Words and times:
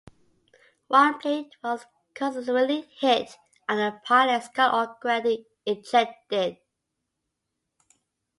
One 0.87 1.19
plane 1.19 1.51
was 1.63 1.85
consequently 2.15 2.89
hit 2.99 3.37
and 3.69 3.77
the 3.77 3.99
pilot, 4.03 4.41
Scott 4.45 4.73
O'Grady 4.97 5.45
ejected. 5.63 6.57